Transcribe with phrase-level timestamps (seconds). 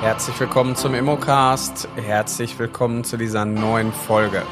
[0.00, 1.88] Herzlich willkommen zum Immocast.
[1.96, 4.44] Herzlich willkommen zu dieser neuen Folge.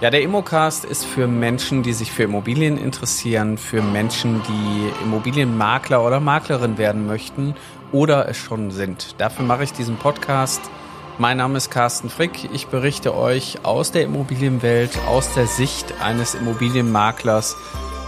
[0.00, 6.04] Ja, der Immocast ist für Menschen, die sich für Immobilien interessieren, für Menschen, die Immobilienmakler
[6.04, 7.56] oder Maklerin werden möchten
[7.90, 9.16] oder es schon sind.
[9.18, 10.60] Dafür mache ich diesen Podcast.
[11.18, 12.48] Mein Name ist Carsten Frick.
[12.52, 17.56] Ich berichte euch aus der Immobilienwelt, aus der Sicht eines Immobilienmaklers.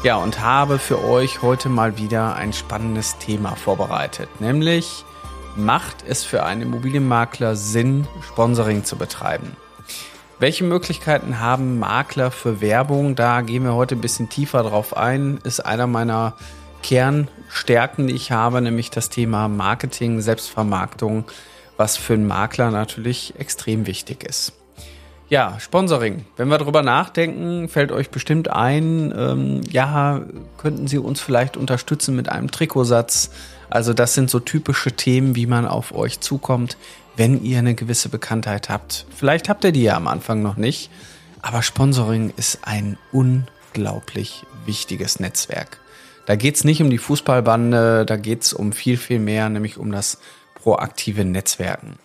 [0.04, 5.04] Ja, und habe für euch heute mal wieder ein spannendes Thema vorbereitet, nämlich
[5.56, 9.56] macht es für einen Immobilienmakler Sinn, Sponsoring zu betreiben?
[10.38, 13.14] Welche Möglichkeiten haben Makler für Werbung?
[13.14, 15.38] Da gehen wir heute ein bisschen tiefer drauf ein.
[15.44, 16.34] Ist einer meiner
[16.82, 21.24] Kernstärken, die ich habe, nämlich das Thema Marketing, Selbstvermarktung,
[21.76, 24.52] was für einen Makler natürlich extrem wichtig ist.
[25.30, 26.26] Ja, Sponsoring.
[26.36, 30.20] Wenn wir darüber nachdenken, fällt euch bestimmt ein, ähm, ja,
[30.58, 33.30] könnten Sie uns vielleicht unterstützen mit einem Trikotsatz,
[33.74, 36.76] also das sind so typische Themen, wie man auf euch zukommt,
[37.16, 39.04] wenn ihr eine gewisse Bekanntheit habt.
[39.16, 40.90] Vielleicht habt ihr die ja am Anfang noch nicht,
[41.42, 45.80] aber Sponsoring ist ein unglaublich wichtiges Netzwerk.
[46.26, 50.18] Da geht's nicht um die Fußballbande, da geht's um viel, viel mehr, nämlich um das
[50.54, 51.98] proaktive Netzwerken.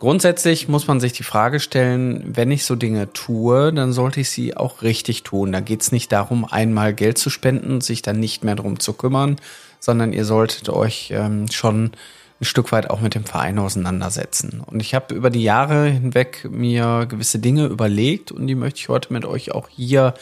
[0.00, 4.30] Grundsätzlich muss man sich die Frage stellen, wenn ich so Dinge tue, dann sollte ich
[4.30, 5.52] sie auch richtig tun.
[5.52, 9.36] Da geht's nicht darum, einmal Geld zu spenden, sich dann nicht mehr drum zu kümmern,
[9.78, 11.92] sondern ihr solltet euch ähm, schon
[12.40, 14.62] ein Stück weit auch mit dem Verein auseinandersetzen.
[14.64, 18.88] Und ich habe über die Jahre hinweg mir gewisse Dinge überlegt und die möchte ich
[18.88, 20.14] heute mit euch auch hier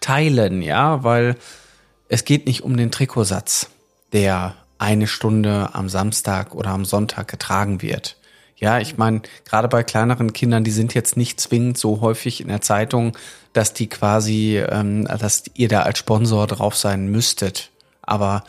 [0.00, 1.36] teilen, ja, weil
[2.08, 3.68] es geht nicht um den Trikotsatz,
[4.14, 8.16] der eine Stunde am Samstag oder am Sonntag getragen wird.
[8.58, 12.48] Ja, ich meine, gerade bei kleineren Kindern, die sind jetzt nicht zwingend so häufig in
[12.48, 13.16] der Zeitung,
[13.52, 17.70] dass die quasi, ähm, dass ihr da als Sponsor drauf sein müsstet.
[18.00, 18.44] Aber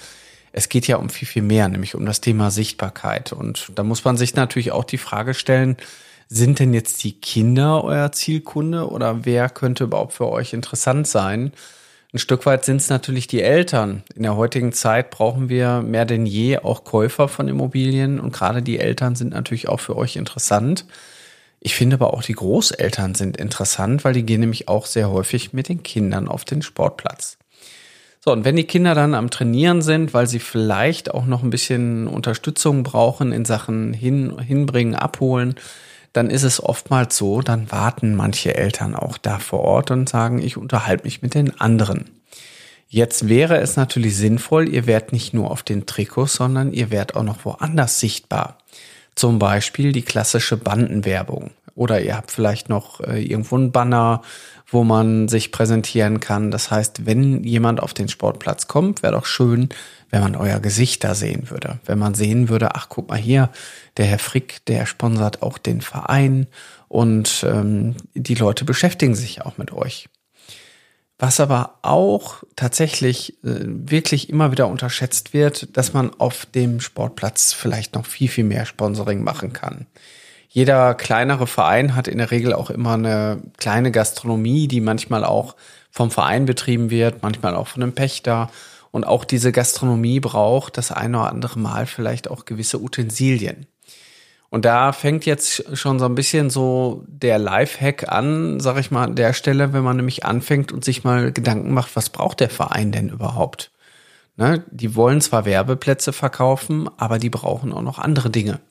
[0.54, 3.34] es geht ja um viel, viel mehr, nämlich um das Thema Sichtbarkeit.
[3.34, 5.76] Und da muss man sich natürlich auch die Frage stellen,
[6.30, 11.52] sind denn jetzt die Kinder euer Zielkunde oder wer könnte überhaupt für euch interessant sein?
[12.14, 14.04] Ein Stück weit sind es natürlich die Eltern.
[14.16, 18.62] In der heutigen Zeit brauchen wir mehr denn je auch Käufer von Immobilien und gerade
[18.62, 20.86] die Eltern sind natürlich auch für euch interessant.
[21.60, 25.52] Ich finde aber auch die Großeltern sind interessant, weil die gehen nämlich auch sehr häufig
[25.52, 27.38] mit den Kindern auf den Sportplatz.
[28.24, 31.50] So, und wenn die Kinder dann am Trainieren sind, weil sie vielleicht auch noch ein
[31.50, 35.56] bisschen Unterstützung brauchen in Sachen hin, hinbringen, abholen,
[36.14, 40.40] dann ist es oftmals so, dann warten manche Eltern auch da vor Ort und sagen,
[40.40, 42.06] ich unterhalte mich mit den anderen.
[42.90, 47.16] Jetzt wäre es natürlich sinnvoll, ihr werdet nicht nur auf den Trikots, sondern ihr werdet
[47.16, 48.60] auch noch woanders sichtbar.
[49.14, 51.52] Zum Beispiel die klassische Bandenwerbung.
[51.78, 54.24] Oder ihr habt vielleicht noch äh, irgendwo einen Banner,
[54.66, 56.50] wo man sich präsentieren kann.
[56.50, 59.70] Das heißt, wenn jemand auf den Sportplatz kommt, wäre doch schön,
[60.10, 61.80] wenn man euer Gesicht da sehen würde.
[61.86, 63.52] Wenn man sehen würde, ach guck mal hier,
[63.98, 66.48] der Herr Frick, der sponsert auch den Verein
[66.88, 70.10] und ähm, die Leute beschäftigen sich auch mit euch.
[71.20, 77.54] Was aber auch tatsächlich äh, wirklich immer wieder unterschätzt wird, dass man auf dem Sportplatz
[77.54, 79.86] vielleicht noch viel, viel mehr Sponsoring machen kann.
[80.48, 85.56] Jeder kleinere Verein hat in der Regel auch immer eine kleine Gastronomie, die manchmal auch
[85.92, 88.50] vom Verein betrieben wird, manchmal auch von einem Pächter.
[88.92, 93.68] Und auch diese Gastronomie braucht das eine oder andere Mal vielleicht auch gewisse Utensilien.
[94.50, 99.04] Und da fängt jetzt schon so ein bisschen so der Lifehack an, sag ich mal,
[99.04, 102.50] an der Stelle, wenn man nämlich anfängt und sich mal Gedanken macht, was braucht der
[102.50, 103.72] Verein denn überhaupt?
[104.38, 104.64] Ne?
[104.72, 108.62] Die wollen zwar Werbeplätze verkaufen, aber die brauchen auch noch andere Dinge.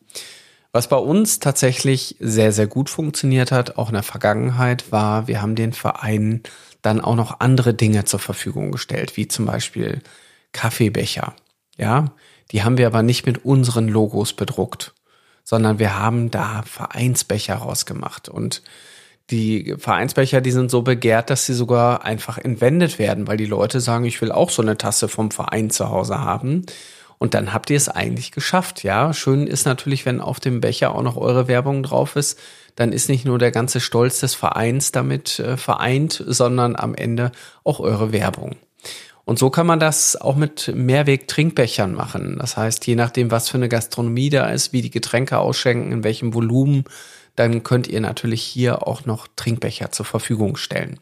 [0.77, 5.41] Was bei uns tatsächlich sehr, sehr gut funktioniert hat, auch in der Vergangenheit, war, wir
[5.41, 6.43] haben den Vereinen
[6.83, 10.03] dann auch noch andere Dinge zur Verfügung gestellt, wie zum Beispiel
[10.53, 11.33] Kaffeebecher.
[11.79, 12.13] Ja,
[12.53, 14.93] die haben wir aber nicht mit unseren Logos bedruckt,
[15.45, 18.63] sondern wir haben da Vereinsbecher rausgemacht und
[19.31, 23.81] die Vereinsbecher, die sind so begehrt, dass sie sogar einfach entwendet werden, weil die Leute
[23.81, 26.67] sagen, ich will auch so eine Tasse vom Verein zu Hause haben.
[27.19, 29.13] Und dann habt ihr es eigentlich geschafft, ja.
[29.13, 32.39] Schön ist natürlich, wenn auf dem Becher auch noch eure Werbung drauf ist,
[32.75, 37.33] dann ist nicht nur der ganze Stolz des Vereins damit äh, vereint, sondern am Ende
[37.65, 38.57] auch eure Werbung.
[39.25, 42.37] Und so kann man das auch mit Mehrweg-Trinkbechern machen.
[42.39, 46.05] Das heißt, je nachdem, was für eine Gastronomie da ist, wie die Getränke ausschenken, in
[46.05, 46.85] welchem Volumen,
[47.35, 51.01] dann könnt ihr natürlich hier auch noch Trinkbecher zur Verfügung stellen.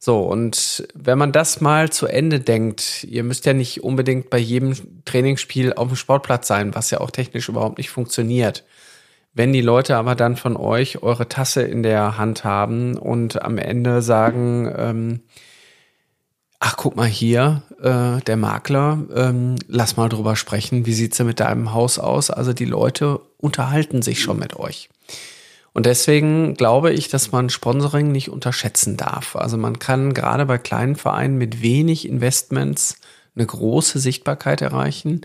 [0.00, 4.38] So, und wenn man das mal zu Ende denkt, ihr müsst ja nicht unbedingt bei
[4.38, 4.74] jedem
[5.04, 8.64] Trainingsspiel auf dem Sportplatz sein, was ja auch technisch überhaupt nicht funktioniert.
[9.34, 13.58] Wenn die Leute aber dann von euch eure Tasse in der Hand haben und am
[13.58, 15.20] Ende sagen, ähm,
[16.60, 21.26] ach guck mal hier, äh, der Makler, ähm, lass mal drüber sprechen, wie sieht's denn
[21.26, 22.30] mit deinem Haus aus?
[22.30, 24.88] Also die Leute unterhalten sich schon mit euch.
[25.78, 29.36] Und deswegen glaube ich, dass man Sponsoring nicht unterschätzen darf.
[29.36, 32.96] Also man kann gerade bei kleinen Vereinen mit wenig Investments
[33.36, 35.20] eine große Sichtbarkeit erreichen.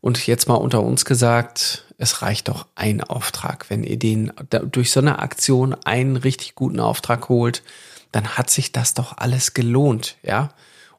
[0.00, 3.66] Und jetzt mal unter uns gesagt, es reicht doch ein Auftrag.
[3.70, 4.32] Wenn ihr den
[4.72, 7.62] durch so eine Aktion einen richtig guten Auftrag holt,
[8.10, 10.48] dann hat sich das doch alles gelohnt, ja.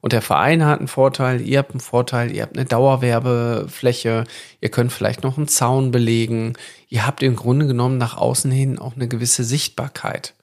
[0.06, 4.26] Und der Verein hat einen Vorteil, ihr habt einen Vorteil, ihr habt eine Dauerwerbefläche,
[4.62, 6.54] ihr könnt vielleicht noch einen Zaun belegen,
[6.90, 10.36] ihr habt im Grunde genommen nach außen hin auch eine gewisse Sichtbarkeit.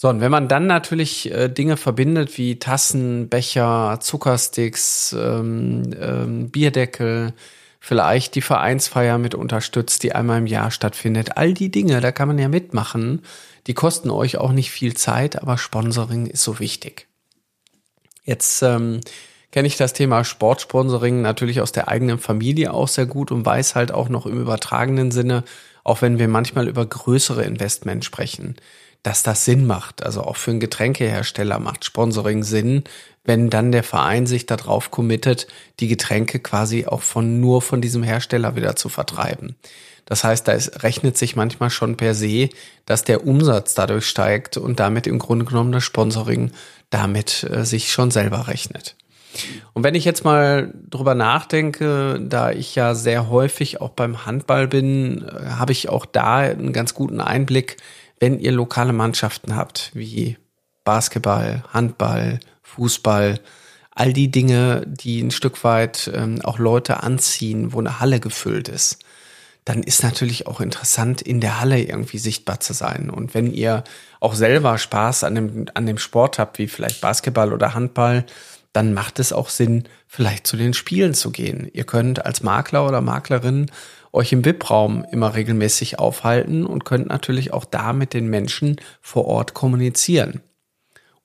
[0.00, 6.50] So, und wenn man dann natürlich äh, Dinge verbindet wie Tassen, Becher, Zuckersticks, ähm, ähm,
[6.50, 7.34] Bierdeckel,
[7.78, 12.26] vielleicht die Vereinsfeier mit unterstützt, die einmal im Jahr stattfindet, all die Dinge, da kann
[12.26, 13.22] man ja mitmachen.
[13.68, 17.07] Die kosten euch auch nicht viel Zeit, aber Sponsoring ist so wichtig.
[18.28, 19.00] Jetzt ähm,
[19.52, 23.74] kenne ich das Thema Sportsponsoring natürlich aus der eigenen Familie auch sehr gut und weiß
[23.74, 25.44] halt auch noch im übertragenen Sinne,
[25.82, 28.56] auch wenn wir manchmal über größere Investments sprechen,
[29.02, 30.02] dass das Sinn macht.
[30.02, 32.84] Also auch für einen Getränkehersteller macht Sponsoring Sinn,
[33.24, 35.46] wenn dann der Verein sich darauf committet,
[35.80, 39.56] die Getränke quasi auch von nur von diesem Hersteller wieder zu vertreiben.
[40.08, 42.48] Das heißt, da ist, rechnet sich manchmal schon per se,
[42.86, 46.52] dass der Umsatz dadurch steigt und damit im Grunde genommen das Sponsoring
[46.88, 48.96] damit äh, sich schon selber rechnet.
[49.74, 54.66] Und wenn ich jetzt mal drüber nachdenke, da ich ja sehr häufig auch beim Handball
[54.66, 57.76] bin, äh, habe ich auch da einen ganz guten Einblick,
[58.20, 60.36] wenn ihr lokale Mannschaften habt, wie
[60.84, 63.40] Basketball, Handball, Fußball,
[63.90, 68.68] all die Dinge, die ein Stück weit ähm, auch Leute anziehen, wo eine Halle gefüllt
[68.68, 68.98] ist
[69.64, 73.10] dann ist natürlich auch interessant, in der Halle irgendwie sichtbar zu sein.
[73.10, 73.84] Und wenn ihr
[74.20, 78.24] auch selber Spaß an dem, an dem Sport habt, wie vielleicht Basketball oder Handball,
[78.72, 81.68] dann macht es auch Sinn, vielleicht zu den Spielen zu gehen.
[81.72, 83.70] Ihr könnt als Makler oder Maklerin
[84.12, 89.26] euch im VIP-Raum immer regelmäßig aufhalten und könnt natürlich auch da mit den Menschen vor
[89.26, 90.40] Ort kommunizieren.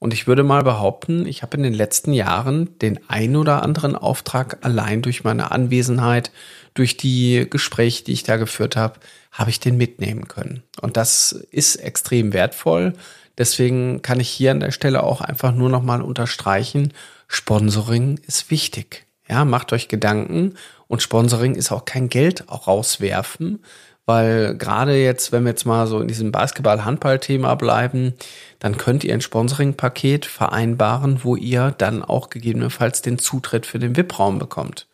[0.04, 3.96] Und ich würde mal behaupten, ich habe in den letzten Jahren den ein oder anderen
[3.96, 6.34] Auftrag allein durch meine Anwesenheit,
[6.74, 9.00] durch die Gespräche, die ich da geführt habe,
[9.32, 10.62] habe ich den mitnehmen können.
[10.82, 12.92] Und das ist extrem wertvoll.
[13.38, 16.92] Deswegen kann ich hier an der Stelle auch einfach nur noch mal unterstreichen,
[17.30, 19.06] Sponsoring ist wichtig.
[19.30, 20.56] Ja, macht euch Gedanken
[20.90, 23.64] und Sponsoring ist auch kein Geld rauswerfen,
[24.06, 28.14] weil gerade jetzt, wenn wir jetzt mal so in diesem Basketball-Handball-Thema bleiben,
[28.60, 33.96] dann könnt ihr ein Sponsoring-Paket vereinbaren, wo ihr dann auch gegebenenfalls den Zutritt für den
[33.96, 34.88] VIP-Raum bekommt.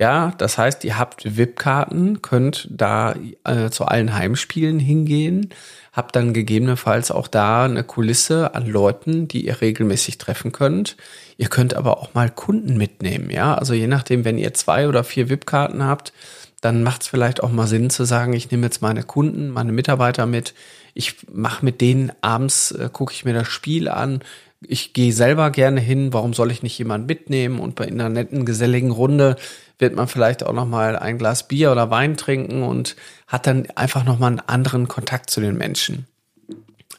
[0.00, 3.14] Ja, das heißt, ihr habt VIP-Karten, könnt da
[3.44, 5.50] äh, zu allen Heimspielen hingehen,
[5.92, 10.96] habt dann gegebenenfalls auch da eine Kulisse an Leuten, die ihr regelmäßig treffen könnt.
[11.36, 13.54] Ihr könnt aber auch mal Kunden mitnehmen, ja.
[13.54, 16.14] Also je nachdem, wenn ihr zwei oder vier VIP-Karten habt,
[16.60, 19.72] dann macht es vielleicht auch mal Sinn zu sagen, ich nehme jetzt meine Kunden, meine
[19.72, 20.54] Mitarbeiter mit,
[20.94, 24.20] ich mache mit denen abends, äh, gucke ich mir das Spiel an,
[24.66, 27.60] ich gehe selber gerne hin, warum soll ich nicht jemanden mitnehmen?
[27.60, 29.36] Und bei einer netten, geselligen Runde
[29.78, 32.96] wird man vielleicht auch noch mal ein Glas Bier oder Wein trinken und
[33.26, 36.06] hat dann einfach noch mal einen anderen Kontakt zu den Menschen.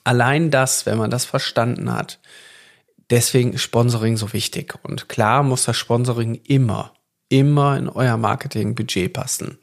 [0.04, 2.20] Allein das, wenn man das verstanden hat,
[3.12, 4.74] deswegen ist Sponsoring so wichtig.
[4.82, 6.94] Und klar muss das Sponsoring immer
[7.32, 9.58] immer in euer Marketingbudget passen.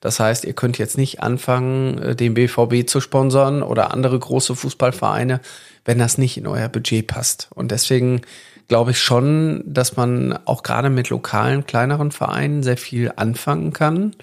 [0.00, 4.54] Das heißt, ihr könnt jetzt nicht anfangen, äh, den BVB zu sponsern oder andere große
[4.54, 5.40] Fußballvereine,
[5.86, 7.48] wenn das nicht in euer Budget passt.
[7.54, 8.20] Und deswegen
[8.68, 14.14] glaube ich schon, dass man auch gerade mit lokalen, kleineren Vereinen sehr viel anfangen kann.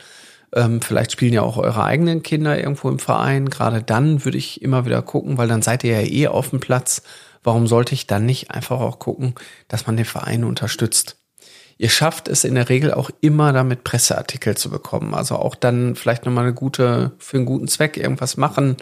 [0.53, 3.50] Ähm, vielleicht spielen ja auch eure eigenen Kinder irgendwo im Verein.
[3.50, 6.60] Gerade dann würde ich immer wieder gucken, weil dann seid ihr ja eh auf dem
[6.60, 7.01] Platz.
[7.43, 9.34] Warum sollte ich dann nicht einfach auch gucken,
[9.67, 11.20] dass man den Verein unterstützt?
[11.81, 15.15] Ihr schafft es in der Regel auch immer damit Presseartikel zu bekommen.
[15.15, 18.77] Also auch dann vielleicht nochmal eine gute, für einen guten Zweck irgendwas machen.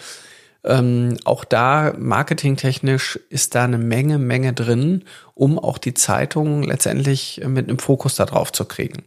[0.65, 7.39] Ähm, auch da marketingtechnisch ist da eine Menge, Menge drin, um auch die Zeitung letztendlich
[7.45, 9.03] mit einem Fokus darauf zu kriegen.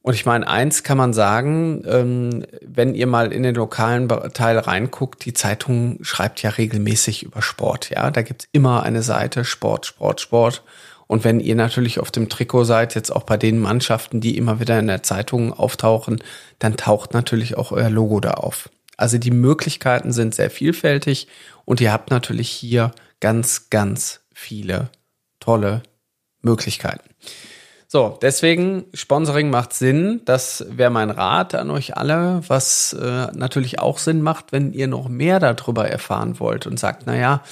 [0.00, 4.56] Und ich meine, eins kann man sagen, ähm, wenn ihr mal in den lokalen Teil
[4.56, 7.90] reinguckt, die Zeitung schreibt ja regelmäßig über Sport.
[7.90, 10.62] Ja, da gibt's immer eine Seite Sport, Sport, Sport.
[11.08, 14.60] Und wenn ihr natürlich auf dem Trikot seid, jetzt auch bei den Mannschaften, die immer
[14.60, 16.22] wieder in der Zeitung auftauchen,
[16.60, 18.68] dann taucht natürlich auch euer Logo da auf.
[18.96, 21.26] Also die Möglichkeiten sind sehr vielfältig
[21.64, 24.90] und ihr habt natürlich hier ganz, ganz viele
[25.40, 25.82] tolle
[26.42, 27.08] Möglichkeiten.
[27.90, 30.20] So, deswegen Sponsoring macht Sinn.
[30.26, 34.88] Das wäre mein Rat an euch alle, was äh, natürlich auch Sinn macht, wenn ihr
[34.88, 37.42] noch mehr darüber erfahren wollt und sagt, na ja,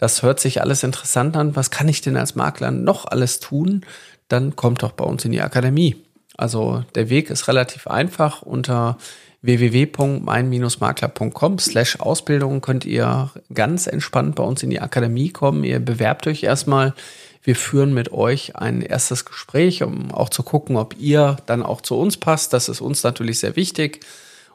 [0.00, 3.84] das hört sich alles interessant an, was kann ich denn als Makler noch alles tun?
[4.28, 5.94] Dann kommt doch bei uns in die Akademie.
[6.38, 8.40] Also der Weg ist relativ einfach.
[8.40, 8.96] Unter
[9.42, 15.64] www.mein-makler.com slash Ausbildung könnt ihr ganz entspannt bei uns in die Akademie kommen.
[15.64, 16.94] Ihr bewerbt euch erstmal.
[17.42, 21.82] Wir führen mit euch ein erstes Gespräch, um auch zu gucken, ob ihr dann auch
[21.82, 22.54] zu uns passt.
[22.54, 24.00] Das ist uns natürlich sehr wichtig.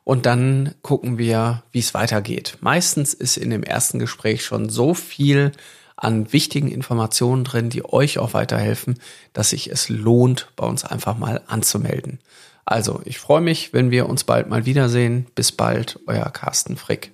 [0.05, 2.59] Und dann gucken wir, wie es weitergeht.
[2.62, 5.51] Meistens ist in dem ersten Gespräch schon so viel
[5.97, 9.00] an wichtigen Informationen drin, die euch auch weiterhelfen,
[9.33, 12.19] dass sich es lohnt, bei uns einfach mal anzumelden.
[12.65, 15.25] Also, ich freue mich, wenn wir uns bald mal wiedersehen.
[15.33, 17.12] Bis bald, euer Carsten Frick.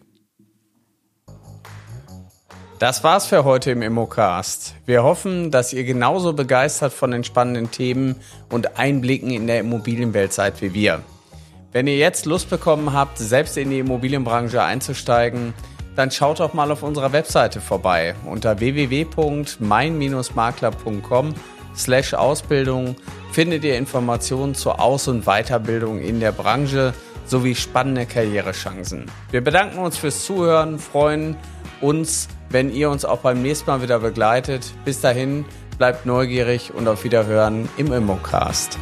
[2.77, 4.75] Das war's für heute im Immocast.
[4.85, 8.15] Wir hoffen, dass ihr genauso begeistert von den spannenden Themen
[8.49, 11.03] und Einblicken in der Immobilienwelt seid wie wir.
[11.71, 15.53] Wenn ihr jetzt Lust bekommen habt, selbst in die Immobilienbranche einzusteigen,
[15.95, 21.33] dann schaut doch mal auf unserer Webseite vorbei unter www.mein-makler.com
[21.75, 22.95] slash Ausbildung
[23.31, 26.93] findet ihr Informationen zur Aus- und Weiterbildung in der Branche
[27.25, 29.05] sowie spannende Karrierechancen.
[29.31, 31.37] Wir bedanken uns fürs Zuhören, freuen
[31.79, 34.73] uns, wenn ihr uns auch beim nächsten Mal wieder begleitet.
[34.83, 35.45] Bis dahin,
[35.77, 38.77] bleibt neugierig und auf Wiederhören im Immocast.